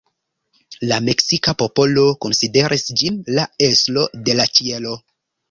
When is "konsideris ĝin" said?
2.27-3.21